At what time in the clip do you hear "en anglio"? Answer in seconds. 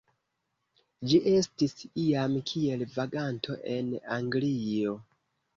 3.77-4.99